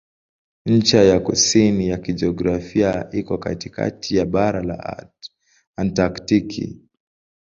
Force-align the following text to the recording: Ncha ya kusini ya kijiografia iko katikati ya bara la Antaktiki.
Ncha 0.65 1.03
ya 1.03 1.19
kusini 1.19 1.89
ya 1.89 1.97
kijiografia 1.97 3.09
iko 3.11 3.37
katikati 3.37 4.15
ya 4.15 4.25
bara 4.25 4.63
la 4.63 5.09
Antaktiki. 5.77 6.79